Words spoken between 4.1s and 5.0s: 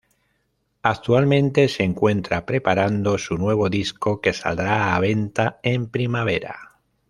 que saldrá a